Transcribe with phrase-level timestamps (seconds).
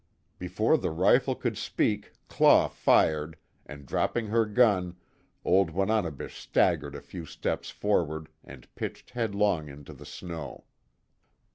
[0.39, 4.95] Before the rifle could speak Claw fired, and dropping her gun,
[5.45, 10.63] old Wananebish staggered a few steps forward and pitched headlong into the snow.